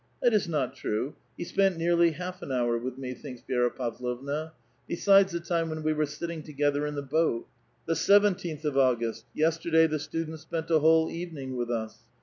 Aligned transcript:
—That 0.23 0.33
is 0.33 0.47
not 0.47 0.73
true; 0.75 1.15
he 1.37 1.43
spent 1.43 1.77
nearly 1.77 2.13
half 2.13 2.41
an 2.41 2.51
hour 2.51 2.79
witli 2.79 2.97
me," 2.97 3.13
thinks 3.13 3.43
Vi^ra 3.47 3.69
Pavlovna," 3.69 4.51
besides 4.87 5.31
the 5.31 5.39
time 5.39 5.69
when 5.69 5.83
we 5.83 5.93
were 5.93 6.07
sitting 6.07 6.41
together 6.41 6.87
in 6.87 6.95
the 6.95 7.03
boat." 7.03 7.43
''*• 7.45 7.45
The 7.85 7.95
seventeenth 7.95 8.65
of 8.65 8.75
August; 8.75 9.25
yesterday 9.35 9.85
the 9.85 9.99
students 9.99 10.41
spent 10.41 10.71
a 10.71 10.79
whole 10.79 11.11
evening 11.11 11.55
with 11.55 11.69
us." 11.69 11.99